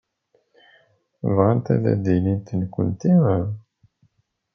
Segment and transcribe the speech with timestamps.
[1.35, 3.15] Bɣant ad d-inint nekkenti?